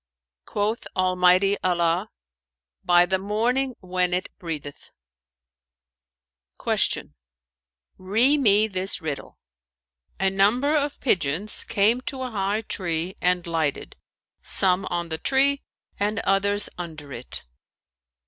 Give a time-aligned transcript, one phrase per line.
[0.45, 2.09] "Quoth Almighty Allah,
[2.83, 7.13] 'By the morning when it breatheth!'"[FN#437] Q
[7.99, 13.95] "Ree me this riddle:—A number of pigeons came to a high tree and lighted,
[14.41, 15.61] some on the tree
[15.99, 17.43] and others under it.